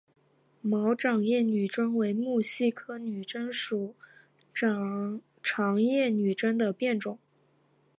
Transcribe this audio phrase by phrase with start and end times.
[0.63, 3.93] 毛长叶女贞为木犀科女贞属
[4.59, 7.19] 长叶女贞的变种。